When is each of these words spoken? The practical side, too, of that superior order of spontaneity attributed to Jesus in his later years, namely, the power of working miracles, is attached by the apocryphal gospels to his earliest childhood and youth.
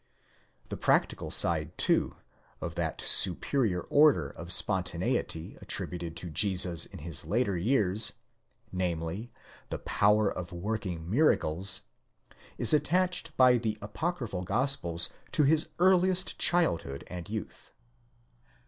The 0.69 0.77
practical 0.77 1.29
side, 1.29 1.77
too, 1.77 2.15
of 2.59 2.73
that 2.73 2.99
superior 3.01 3.81
order 3.81 4.29
of 4.31 4.51
spontaneity 4.51 5.59
attributed 5.61 6.17
to 6.17 6.31
Jesus 6.31 6.87
in 6.87 6.97
his 6.97 7.23
later 7.23 7.55
years, 7.55 8.13
namely, 8.71 9.31
the 9.69 9.77
power 9.77 10.27
of 10.27 10.51
working 10.51 11.07
miracles, 11.07 11.81
is 12.57 12.73
attached 12.73 13.37
by 13.37 13.59
the 13.59 13.77
apocryphal 13.79 14.41
gospels 14.41 15.11
to 15.33 15.43
his 15.43 15.67
earliest 15.77 16.39
childhood 16.39 17.03
and 17.05 17.29
youth. 17.29 17.71